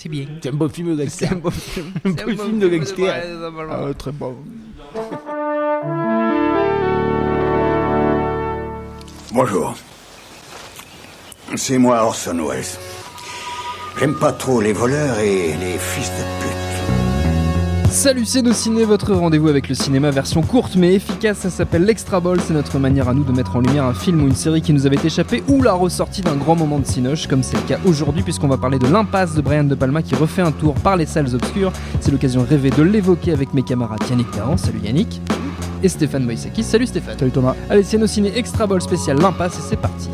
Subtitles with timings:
[0.00, 0.26] C'est bien.
[0.40, 1.32] C'est un beau film de C'est gangster.
[1.32, 1.92] un beau film.
[2.04, 3.12] Un C'est beau film de gangster.
[3.68, 4.36] Ah très bon.
[9.32, 9.74] Bonjour.
[11.56, 12.64] C'est moi Orson Welles.
[13.98, 16.67] J'aime pas trop les voleurs et les fils de pute.
[17.98, 21.38] Salut, c'est nos ciné, votre rendez-vous avec le cinéma version courte mais efficace.
[21.38, 22.38] Ça s'appelle l'Extra Ball.
[22.40, 24.72] C'est notre manière à nous de mettre en lumière un film ou une série qui
[24.72, 27.80] nous avait échappé ou la ressortie d'un grand moment de cinoche, comme c'est le cas
[27.84, 30.96] aujourd'hui, puisqu'on va parler de l'impasse de Brian De Palma qui refait un tour par
[30.96, 31.72] les salles obscures.
[31.98, 34.56] C'est l'occasion rêvée de l'évoquer avec mes camarades Yannick Tarrant.
[34.56, 35.20] Salut Yannick.
[35.82, 36.62] Et Stéphane Moïsaki.
[36.62, 37.18] Salut Stéphane.
[37.18, 37.56] Salut Thomas.
[37.68, 40.08] Allez, c'est nos ciné Extra Ball spécial l'impasse et c'est parti.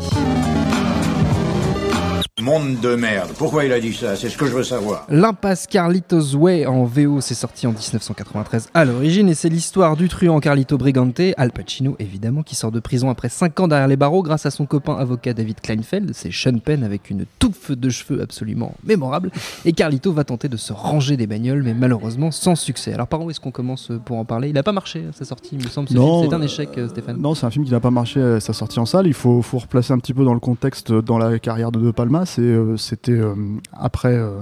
[2.45, 3.31] Monde de merde.
[3.39, 4.15] Pourquoi il a dit ça?
[4.15, 5.07] C'est ce que je veux savoir.
[5.09, 10.09] L'impasse Carlitos Way en VO, c'est sorti en 1993 à l'origine et c'est l'histoire du
[10.09, 13.95] truand Carlito Brigante, Al Pacino évidemment, qui sort de prison après 5 ans derrière les
[13.95, 16.11] barreaux grâce à son copain avocat David Kleinfeld.
[16.13, 19.31] C'est Sean Penn avec une touffe de cheveux absolument mémorable.
[19.65, 22.93] Et Carlito va tenter de se ranger des bagnoles, mais malheureusement sans succès.
[22.93, 24.49] Alors par où est-ce qu'on commence pour en parler?
[24.49, 25.89] Il a pas marché sa sortie, il me semble.
[25.89, 25.95] ce.
[25.95, 27.17] C'est un échec, euh, Stéphane.
[27.19, 29.07] Non, c'est un film qui n'a pas marché à sa sortie en salle.
[29.07, 31.79] Il faut, faut replacer un petit peu dans le contexte euh, dans la carrière de
[31.79, 32.23] De Palma.
[32.41, 33.35] Euh, C'était euh,
[33.73, 34.41] après euh,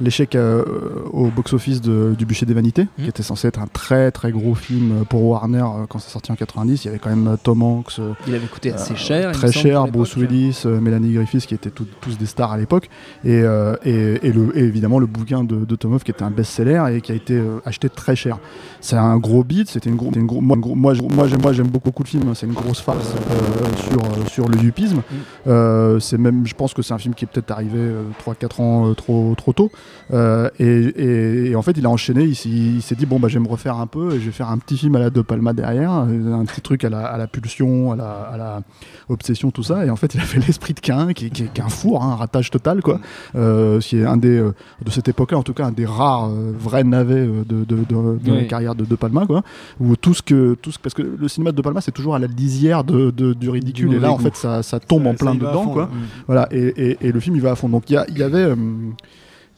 [0.00, 0.64] l'échec euh,
[1.12, 3.04] au box-office du Bûcher des Vanités, Mhm.
[3.04, 6.32] qui était censé être un très très gros film pour Warner euh, quand c'est sorti
[6.32, 6.84] en 90.
[6.84, 9.32] Il y avait quand même euh, Tom Hanks, Il avait coûté assez cher.
[9.32, 10.16] très cher, Bruce.
[10.16, 12.88] Willis, Melanie Griffiths, qui étaient tout- tous des stars à l'époque,
[13.24, 13.42] et,
[13.84, 17.00] et, et le, et évidemment le bouquin de, de Tomov qui était un best-seller et
[17.00, 18.38] qui a été acheté très cher.
[18.80, 22.08] C'est un gros beat, c'était une, une gros- moi, moi, moi, j'aime, beaucoup, beaucoup le
[22.08, 22.32] film, hein.
[22.34, 23.12] c'est une grosse farce
[23.76, 24.98] sur, sur le yupisme.
[24.98, 25.02] Mm.
[25.48, 27.78] Euh, c'est même, je pense que c'est un film qui est peut-être arrivé
[28.26, 29.70] 3-4 ans trop, trop tôt.
[30.12, 33.18] Euh, et, et- et en fait, il a enchaîné, il, s'est- il s'est dit bon,
[33.18, 34.98] bah, je vais me refaire un peu et je vais faire un petit film à
[34.98, 38.10] la De Palma derrière, euh, un petit truc à la, à la pulsion, à la,
[38.32, 38.60] à la
[39.08, 39.86] obsession, tout ça.
[39.86, 42.02] Et en fait, il a fait l'esprit de Cain, qui, qui, qui est un four,
[42.02, 43.00] hein, un ratage total, quoi.
[43.36, 44.52] Euh, qui est un des, euh,
[44.84, 48.32] de cette époque-là, en tout cas, un des rares vrais navets de, de, de, de
[48.34, 49.42] la carrière de De Palma, quoi.
[49.80, 52.14] Où tout ce que, tout ce, parce que le cinéma de De Palma, c'est toujours
[52.14, 53.88] à la lisière de, du ridicule.
[53.90, 55.82] Du et là, en fait, ça, ça tombe en plein dedans, fond, quoi.
[55.82, 55.88] là.
[56.26, 57.68] Voilà, et, le film il va à fond.
[57.68, 58.52] Donc il y, avait,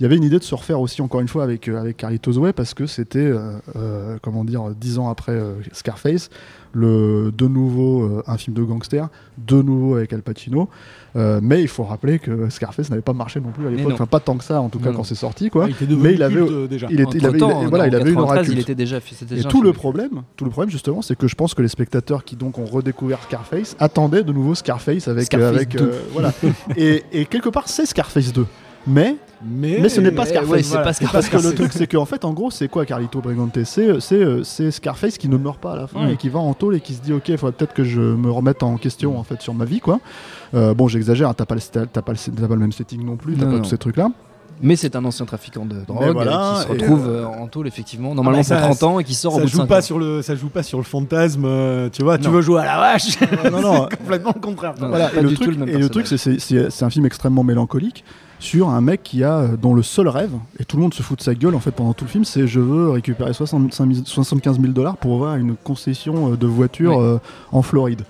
[0.01, 1.97] il y avait une idée de se refaire aussi encore une fois avec euh, avec
[1.99, 6.31] Carlitos Way parce que c'était, euh, euh, comment dire, dix ans après euh, Scarface,
[6.73, 10.69] le de nouveau un film de gangster, de nouveau avec Al Pacino.
[11.15, 14.19] Mais il faut rappeler que Scarface n'avait pas marché non plus à l'époque, enfin pas
[14.19, 15.67] tant que ça en tout cas Non, quand c'est sorti quoi.
[15.69, 16.89] Il était mais il avait, culte, déjà.
[16.91, 18.59] il était, il avait, il- Entre-temps, voilà, en il avait une aura 93, culte.
[18.59, 21.37] il était déjà, Et déjà tout le problème, tout le problème justement, c'est que je
[21.37, 25.55] pense que les spectateurs qui donc ont redécouvert Scarface attendaient de nouveau Scarface avec, Scarface
[25.55, 25.93] avec 2.
[26.13, 26.33] voilà.
[26.77, 28.45] et, et quelque part c'est Scarface 2.
[28.87, 30.51] Mais Mais, mais ce n'est pas Scarface.
[30.51, 33.21] ouais, c'est pas Parce que le truc, c'est qu'en fait, en gros, c'est quoi Carlito
[33.21, 33.59] Brigante?
[33.65, 36.11] C'est c'est euh, c'est Scarface qui ne meurt pas à la fin Mm.
[36.11, 38.01] et qui va en tôle et qui se dit Ok, il faudrait peut-être que je
[38.01, 40.01] me remette en question en fait sur ma vie, quoi.
[40.55, 42.13] Euh, bon, j'exagère, hein, t'as pas, le- pas, le- t'as pas
[42.55, 43.59] le même setting non plus, t'as pas non.
[43.61, 44.11] tous ces trucs-là.
[44.63, 47.49] Mais c'est un ancien trafiquant de drogue voilà, euh, qui se et, retrouve euh, en
[47.49, 49.51] tôle, effectivement, normalement Ah, pour ça- 30 ans et qui sort au ça bout de
[49.53, 49.83] joue 5 pas ans.
[49.83, 52.65] sur le ça joue pas sur le fantasme euh, tu vois tu veux jouer à
[52.67, 53.19] la vache
[53.51, 53.87] non, non.
[53.91, 56.83] C'est complètement le contraire Non, Voilà, pas et le truc, tout le et truc, c'est
[56.85, 58.05] un film extrêmement mélancolique
[58.45, 61.03] sur un mec qui a euh, dont le seul rêve et tout le monde se
[61.03, 63.93] fout de sa gueule en fait pendant tout le film, c'est je veux récupérer 65
[63.93, 67.19] 000 75 000 dollars pour avoir une concession euh, de voiture euh,
[67.53, 68.03] en Floride.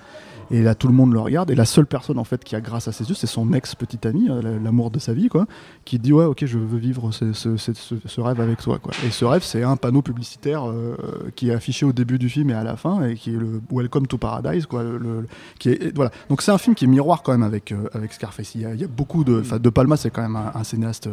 [0.50, 1.50] Et là, tout le monde le regarde.
[1.50, 4.06] Et la seule personne, en fait, qui a grâce à ses yeux, c'est son ex-petite
[4.06, 5.47] amie, euh, la- l'amour de sa vie, quoi,
[5.84, 8.93] qui dit Ouais, ok, je veux vivre ce, ce- rêve avec toi, quoi.
[9.06, 10.97] Et ce rêve, c'est un panneau publicitaire euh,
[11.37, 13.60] qui est affiché au début du film et à la fin, et qui est le
[13.71, 14.83] Welcome to Paradise, quoi.
[14.83, 15.27] le-
[15.59, 16.10] qui est, voilà.
[16.28, 18.54] Donc, c'est un film qui est miroir, quand même, avec, euh, avec Scarface.
[18.54, 19.43] Il y, a, beaucoup de.
[19.59, 21.09] De Palma, c'est quand même un, cinéaste.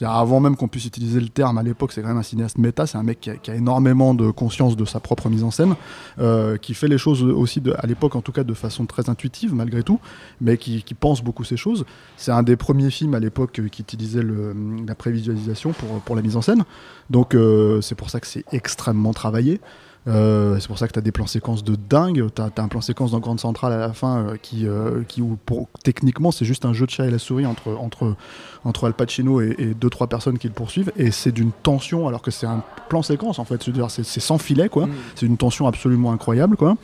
[0.00, 2.86] avant même qu'on puisse utiliser le terme à l'époque, c'est quand même un cinéaste méta.
[2.86, 5.74] C'est un mec qui a, énormément de conscience de sa propre mise en scène,
[6.18, 9.54] euh, qui fait les choses aussi, à l'époque en tout cas, de façon très intuitive
[9.54, 10.00] malgré tout,
[10.40, 11.84] mais qui, qui pense beaucoup ces choses.
[12.16, 14.54] C'est un des premiers films à l'époque euh, qui utilisait le,
[14.86, 16.64] la prévisualisation pour, pour la mise en scène.
[17.10, 19.60] Donc euh, c'est pour ça que c'est extrêmement travaillé.
[20.08, 22.26] Euh, c'est pour ça que tu as des plans séquences de dingue.
[22.34, 25.22] Tu as, un plan séquence dans Grande Centrale à la fin euh, qui, euh, qui
[25.22, 28.16] où pour, techniquement, c'est juste un jeu de chat et la souris entre, entre,
[28.64, 30.92] entre Al Pacino et, et deux, trois personnes qui le poursuivent.
[30.96, 33.62] Et c'est d'une tension, alors que c'est un plan séquence en fait.
[33.62, 34.86] C'est c'est sans filet, quoi.
[34.86, 34.92] Mm.
[35.14, 36.76] C'est une tension absolument incroyable, quoi.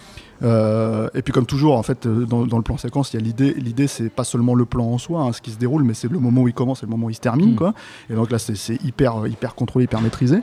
[0.43, 3.23] Euh, et puis comme toujours, en fait, euh, dans, dans le plan séquence, il y
[3.23, 3.55] a l'idée.
[3.55, 6.11] L'idée, c'est pas seulement le plan en soi, hein, ce qui se déroule, mais c'est
[6.11, 7.57] le moment où il commence et le moment où il se termine, Mm.
[7.57, 7.75] quoi.
[8.11, 10.39] Et donc là, c'est- hyper, euh, hyper contrôlé, hyper maîtrisé.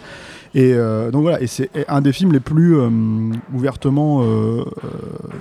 [0.53, 2.89] Et euh, donc voilà, et c'est un des films les plus euh,
[3.53, 4.23] ouvertement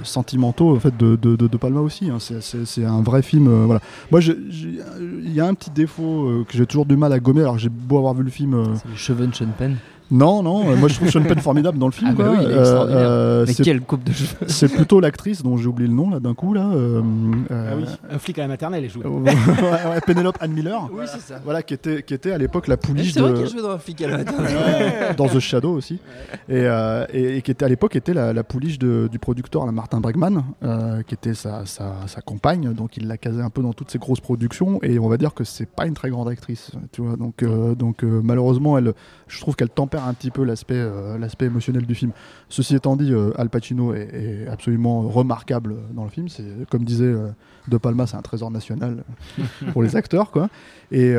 [0.03, 2.11] sentimentaux en fait de, de, de- de Palma aussi.
[2.11, 2.19] hein.
[2.19, 3.49] C'est- un vrai film.
[3.67, 3.81] voilà.
[4.11, 7.41] Moi, il y a un petit défaut que j'ai toujours du mal à gommer.
[7.43, 8.75] Alors j'ai beau avoir vu le film.
[8.77, 9.77] C'est le cheveux de Sean Penn.
[10.11, 10.71] Non, non.
[10.71, 12.11] euh, moi, je trouve Sean Penn formidable dans le film.
[12.13, 12.33] Ah bah quoi.
[12.35, 13.03] oui, il est Euh, extraordinaire.
[13.09, 16.11] euh, Mais c'est- quelle coupe de cheveux c'est plutôt l'actrice dont j'ai oublié le nom
[16.11, 16.69] là d'un coup là.
[16.73, 17.03] euh,
[17.51, 17.85] euh, Ah oui,
[18.15, 19.01] un flic à la maternelle, elle joue.
[19.05, 20.89] ouais, ouais, Pénélope Anne Miller.
[20.93, 21.41] Oui, c'est ça.
[21.45, 23.63] Voilà, qui était, qui était à l'époque la pouliche C'est vrai de, qu'il a joué
[23.63, 25.95] dans un flic à la dans The Shadow aussi,
[26.49, 29.67] et, euh, et, et qui était à l'époque était la, la pouliche de- du producteur
[29.67, 33.51] là, Martin Bregman, euh, qui était sa, sa, sa compagne, donc il l'a casé un
[33.51, 36.11] peu dans toutes ses grosses productions, et on va dire que c'est pas une très
[36.11, 38.93] grande actrice, tu vois, donc, euh, donc euh, malheureusement, elle,
[39.29, 39.69] je trouve qu'elle
[39.99, 42.13] un petit peu l'aspect euh, l'aspect émotionnel du film.
[42.49, 44.09] Ceci étant dit, euh, Al Pacino est,
[44.45, 47.29] est absolument remarquable dans le film, c'est comme disait euh,
[47.69, 49.05] De Palma, c'est un trésor national
[49.73, 50.49] pour les acteurs, quoi.
[50.91, 51.15] Et,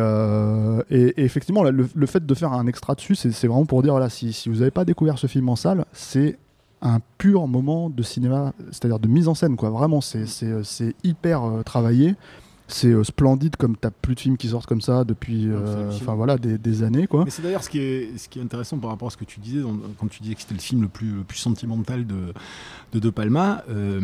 [0.89, 3.81] et- et effectivement, là, le, le fait de faire un extra dessus, c'est vraiment pour
[3.81, 6.37] dire voilà, si, si vous n'avez pas découvert ce film en salle, c'est
[6.81, 9.69] un pur moment de cinéma, c'est-à-dire de mise en scène, quoi.
[9.71, 10.25] Vraiment, c'est
[11.03, 12.15] hyper travaillé.
[12.67, 16.15] C'est euh, splendide comme t'as plus de films qui sortent comme ça depuis, euh, enfin
[16.15, 17.23] voilà, des, des années, quoi.
[17.25, 19.23] Mais c'est d'ailleurs ce qui est ce qui est intéressant par rapport à ce que
[19.25, 22.07] tu disais dans- quand tu disais que c'était le film le plus le plus sentimental
[22.07, 22.33] de
[22.93, 23.63] de De Palma.
[23.69, 24.01] euh,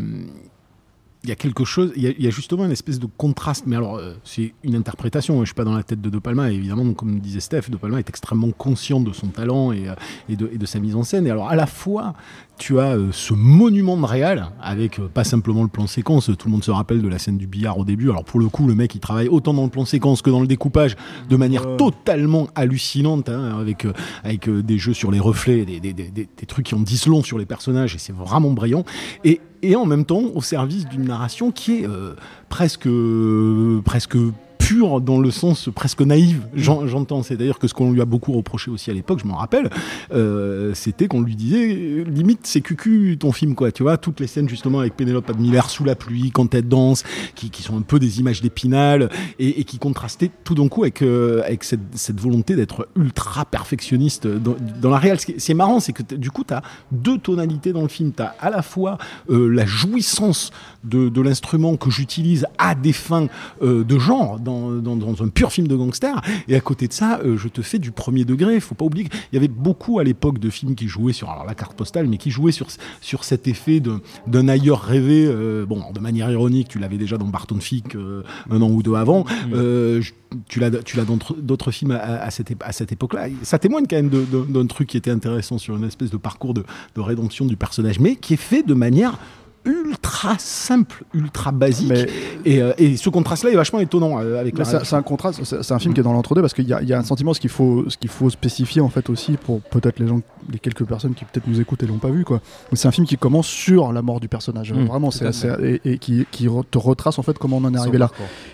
[1.23, 3.05] il y a quelque chose, il y a, il y a justement une espèce de
[3.05, 6.09] contraste, mais alors euh, c'est une interprétation, hein, je suis pas dans la tête de
[6.09, 9.27] De Palma, et évidemment, donc, comme disait Steph, De Palma est extrêmement conscient de son
[9.27, 9.93] talent et, euh,
[10.29, 12.15] et, de, et de sa mise en scène, et alors à la fois,
[12.57, 16.47] tu as euh, ce monument de réal, avec euh, pas simplement le plan séquence, tout
[16.47, 18.65] le monde se rappelle de la scène du billard au début, alors pour le coup,
[18.67, 20.95] le mec il travaille autant dans le plan séquence que dans le découpage,
[21.29, 23.93] de manière totalement hallucinante, hein, avec, euh,
[24.23, 26.79] avec euh, des jeux sur les reflets, des, des, des, des- des trucs qui en
[26.79, 28.83] disent long sur les personnages, et c'est vraiment brillant.
[29.23, 32.15] Et, et en même temps, au service d'une narration qui est euh,
[32.49, 34.17] presque, euh, presque
[34.61, 37.23] pure dans le sens presque naïf, j'en- j'entends.
[37.23, 39.69] C'est d'ailleurs que ce qu'on lui a beaucoup reproché aussi à l'époque, je m'en rappelle,
[40.13, 44.27] euh, c'était qu'on lui disait limite c'est cucu ton film quoi, tu vois, toutes les
[44.27, 47.03] scènes justement avec Pénélope Admiller sous la pluie, quand elle danse,
[47.35, 49.09] qui, qui sont un peu des images d'épinal
[49.39, 53.45] et, et qui contrastaient tout d'un coup avec, euh, avec cette, cette volonté d'être ultra
[53.45, 55.19] perfectionniste dans, dans la réelle.
[55.19, 56.61] Ce qui est- C'est marrant, c'est que du coup tu as
[56.91, 58.97] deux tonalités dans le film, tu as à la fois
[59.29, 60.51] euh, la jouissance
[60.83, 63.27] de, de l'instrument que j'utilise à des fins
[63.63, 66.21] euh, de genre dans, dans, dans un pur film de gangster.
[66.47, 68.59] Et à côté de ça, euh, je te fais du premier degré.
[68.59, 71.45] Faut pas oublier qu'il y avait beaucoup à l'époque de films qui jouaient sur alors
[71.45, 72.67] la carte postale, mais qui jouaient sur
[73.01, 73.81] sur cet effet
[74.27, 75.25] d'un ailleurs rêvé.
[75.27, 78.83] euh, bon, de manière ironique, tu l'avais déjà dans Barton Fink euh, un an ou
[78.83, 79.25] deux avant.
[79.53, 80.11] Euh, je-
[80.47, 83.27] tu l'as dans d'autres- films à, à cette à cette époque-là.
[83.43, 86.63] Ça témoigne quand même d'un truc qui était intéressant sur une espèce de parcours de,
[86.95, 89.17] de rédemption du personnage, mais qui est fait de manière
[89.65, 91.89] ultra simple, ultra basique.
[91.89, 92.07] Mais-
[92.45, 95.43] Et, euh, et ce contraste-là est vachement étonnant euh, avec la c'est c'est un contraste,
[95.43, 97.39] c'est un film qui est dans l'entre-deux parce qu'il y, y a un sentiment, ce
[97.39, 100.21] qu'il faut, ce qu'il faut spécifier en fait aussi pour peut-être les gens,
[100.51, 102.41] les quelques personnes qui peut-être nous écoutent et l'ont pas vu quoi.
[102.71, 105.25] Mais C'est un film qui commence sur la mort du personnage, Mmh, vraiment, c'est
[105.63, 108.09] et, et qui, qui re- te retrace en fait comment on en est arrivé là.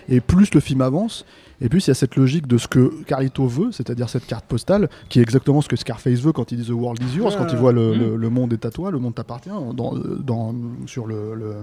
[0.08, 1.24] Et plus le film avance,
[1.60, 4.44] et plus il y a cette logique de ce que Carlito veut, c'est-à-dire cette carte
[4.46, 7.32] postale, qui est exactement ce que Scarface veut quand il dit The World is yours,
[7.32, 7.96] Ouais, quand il voit le, ouais.
[7.96, 10.54] le- le monde est à toi, le monde t'appartient, dans, dans,
[10.86, 11.54] sur le, le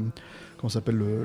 [0.65, 1.23] comment s'appelle le,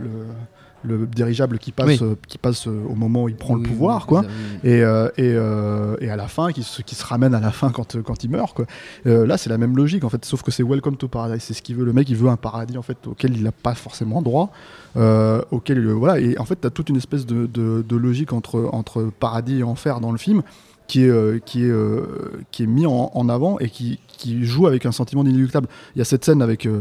[0.84, 1.98] le, le dirigeable qui passe, Oui.
[2.02, 4.24] euh, qui passe euh, au moment où il prend Oui, le pouvoir, oui, quoi.
[4.64, 7.50] Et, euh, et, euh, et à la fin, qui se, qui se ramène à la
[7.52, 8.54] fin quand, quand il meurt.
[8.54, 8.66] Quoi.
[9.06, 11.42] Euh, là, c'est la même logique, en fait, sauf que c'est Welcome to Paradise.
[11.42, 11.86] C'est ce qu'il veut.
[11.86, 14.50] Le mec, il veut un paradis en fait, auquel il n'a pas forcément droit.
[14.96, 16.20] Auquel, il- voilà.
[16.20, 19.60] Et en fait, tu as toute une espèce de, de, de logique entre, entre paradis
[19.60, 20.42] et enfer dans le film
[20.86, 22.02] qui est, euh, qui est, euh,
[22.50, 25.68] qui est mis en, en avant et qui, qui joue avec un sentiment d'inéluctable.
[25.94, 26.80] Il y a cette scène avec euh,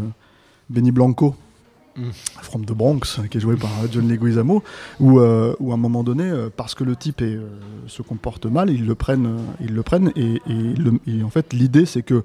[0.69, 1.35] Benny Blanco.
[1.95, 2.09] Mm.
[2.41, 4.63] From the Bronx, qui est joué par euh, John Leguizamo,
[4.99, 7.47] où, euh, où à un moment donné, euh, parce que le type est, euh,
[7.87, 11.51] se comporte mal, ils le prennent, ils le prennent et, et le- et en fait
[11.51, 12.23] l'idée c'est que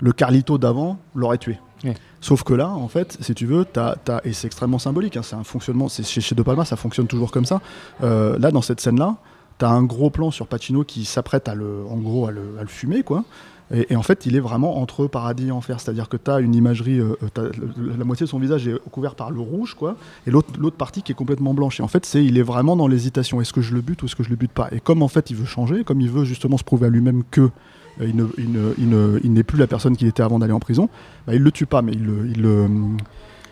[0.00, 1.58] le Carlito d'avant l'aurait tué.
[1.84, 1.94] Ouais.
[2.20, 5.22] Sauf que là, en fait, si tu veux, t'as, t'as- et c'est extrêmement symbolique, hein,
[5.22, 7.60] c'est un fonctionnement, c'est chez, chez De Palma, ça fonctionne toujours comme ça.
[8.02, 9.16] Euh, là, dans cette scène-là,
[9.58, 12.62] t'as un gros plan sur Pacino qui s'apprête à le, en gros, à le, à
[12.62, 13.24] le fumer, quoi.
[13.70, 17.00] Et, en fait, il est vraiment entre paradis et enfer, c'est-à-dire que t'as une imagerie,
[17.00, 19.96] euh, le- la moitié de son visage est couvert par le rouge, quoi,
[20.26, 21.80] et l'autre, partie qui est complètement blanche.
[21.80, 23.40] Et en fait, c'est, il est vraiment dans l'hésitation.
[23.42, 24.68] Est-ce que je le bute ou est-ce que je le bute pas?
[24.72, 27.24] Et comme en fait, il veut changer, comme il veut justement se prouver à lui-même
[27.30, 30.22] que euh, il, ne- il ne- il ne- il n'est plus la personne qu'il était
[30.22, 30.88] avant d'aller en prison,
[31.26, 32.68] bah, il le tue pas, mais il le, il le-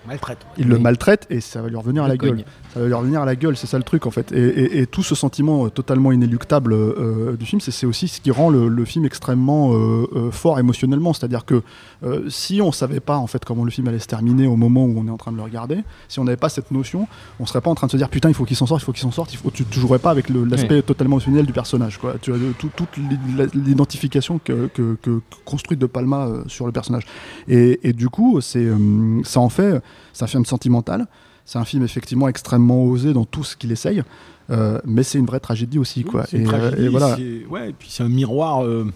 [0.06, 0.38] Maltraite.
[0.58, 2.44] il le maltraite et ça va lui revenir à la gueule.
[2.74, 4.32] Ça va lui revenir à la gueule, c'est ça le truc en fait.
[4.32, 8.20] Et, et- et tout ce sentiment euh, totalement inéluctable euh, du film, c'est aussi ce
[8.20, 11.12] qui rend le, le film extrêmement euh, euh, fort émotionnellement.
[11.12, 11.62] C'est-à-dire que
[12.04, 14.84] euh, si on savait pas en fait comment le film allait se terminer au moment
[14.84, 17.08] où on est en train de le regarder, si on n'avait pas cette notion,
[17.40, 18.84] on serait pas en train de se dire putain il faut qu'il s'en sorte, il
[18.84, 19.32] faut qu'il s'en sorte.
[19.32, 21.98] Il faut, tu, tu jouerais pas avec l'aspect totalement émotionnel du personnage.
[21.98, 22.14] Quoi.
[22.20, 26.72] Tu as tout- toute l'i- l'identification que, que, que construit De Palma euh, sur le
[26.72, 27.04] personnage.
[27.48, 28.76] Et, et du coup, c'est euh,
[29.24, 29.80] ça en fait,
[30.12, 31.06] c'est un film sentimental.
[31.44, 34.02] C'est un film effectivement extrêmement osé dans tout ce qu'il essaye,
[34.50, 36.24] euh, mais c'est une vraie tragédie aussi, quoi.
[36.32, 37.16] Une Et, euh, tragédie, et voilà.
[37.48, 38.64] Ouais, et puis c'est un miroir.
[38.64, 38.90] euh,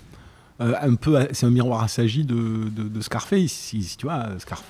[0.60, 4.26] euh, un peu, c'est un miroir assagi de, de, de Scarface, si, si tu vois,
[4.38, 4.62] Scarf...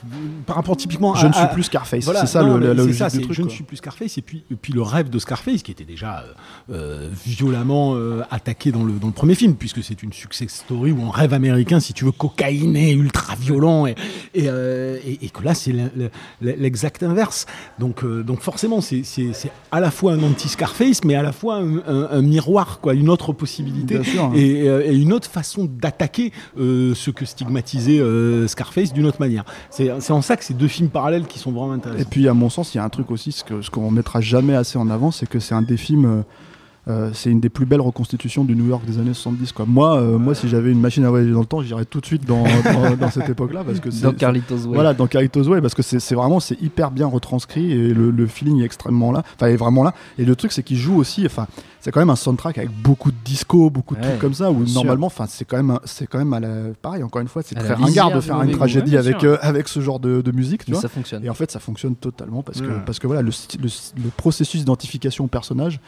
[0.46, 2.04] par rapport typiquement Je à, ne suis à- plus Scarface.
[2.04, 3.32] Voilà, c'est ça non, le, la, logique ça, du truc.
[3.32, 5.84] Je ne suis plus Scarface, et puis, et puis le rêve de Scarface, qui était
[5.84, 6.24] déjà
[6.70, 10.92] euh, violemment euh, attaqué dans le, dans le premier film, puisque c'est une success story
[10.92, 13.94] ou un rêve américain, si tu veux, cocaïné, ultra violent, et,
[14.34, 16.10] et, et- et que là, c'est le- le-
[16.56, 17.46] l'exact inverse.
[17.78, 19.02] Donc, donc forcément, c'est
[19.70, 23.08] à la fois un anti-Scarface, mais à la fois un, un- un miroir, quoi, une
[23.08, 24.32] autre possibilité, sûr, hein.
[24.34, 29.44] et, et une autre façon d'attaquer euh, ce que stigmatisait euh, Scarface d'une autre manière.
[29.70, 32.02] C'est en ça que ces deux films parallèles qui sont vraiment intéressants.
[32.02, 33.90] Et puis, à mon sens, il y a un truc aussi, ce que- ce qu'on
[33.90, 36.24] mettra jamais assez en avant, c'est que c'est un des films.
[36.90, 39.52] Euh, c'est une des plus belles reconstitutions du New York des années 70.
[39.52, 39.64] Quoi.
[39.66, 42.06] Moi, euh, moi, si j'avais une machine à voyager dans le temps, j'irais tout de
[42.06, 43.64] suite dans, dans, dans cette époque-là.
[43.64, 44.74] Parce que Dans Carlitos Way.
[44.74, 48.26] Voilà, dans Carlitos Way, parce que c'est vraiment c'est hyper bien retranscrit et le, le
[48.26, 49.22] feeling est extrêmement là.
[49.36, 49.94] Enfin, est vraiment là.
[50.18, 51.24] Et le truc, c'est qu'il joue aussi.
[51.26, 51.46] Enfin,
[51.80, 54.50] c'est quand même un soundtrack avec beaucoup de disco, beaucoup de Ouais, trucs comme ça.
[54.50, 56.48] Où normalement, enfin, c'est quand même, c'est quand même à la,
[56.82, 57.02] pareil.
[57.02, 59.80] Encore une fois, c'est très ringard de faire une tragédie Ouais, avec euh, avec ce
[59.80, 60.80] genre de, de musique, tu vois.
[60.80, 61.24] ça fonctionne.
[61.24, 62.74] Et en fait, ça fonctionne totalement parce que, Ouais.
[62.84, 63.30] parce que voilà, le,
[63.62, 65.80] le processus d'identification au personnage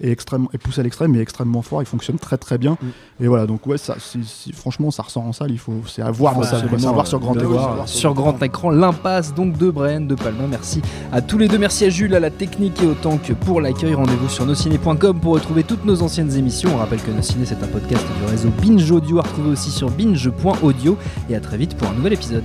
[0.00, 1.82] est, extrêmement, est poussé à l'extrême, mais extrêmement fort.
[1.82, 2.72] Il fonctionne très très bien.
[2.80, 3.24] Mm.
[3.24, 5.50] Et voilà, donc ouais, ça, si- si- franchement, ça ressort en salle.
[5.50, 6.44] Il faut, c'est à voir, quoi.
[6.46, 7.86] c'est à voir sur euh, grand de écran.
[7.86, 10.44] sur grand écran l'impasse donc de Brian de Palma.
[10.48, 11.58] Merci à tous les deux.
[11.58, 13.94] Merci à Jules, à la technique et autant que pour l'accueil.
[13.94, 16.70] Rendez-vous sur nosciné.com pour retrouver toutes nos anciennes émissions.
[16.74, 19.70] On rappelle que Nos Ciné c'est un podcast du réseau Binge Audio à retrouver aussi
[19.70, 20.96] sur binge.audio.
[21.28, 22.44] Et à très vite pour un nouvel épisode.